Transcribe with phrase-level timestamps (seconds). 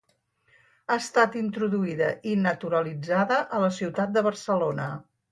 [0.91, 4.89] Ha estat introduïda i naturalitzada a la ciutat de Barcelona.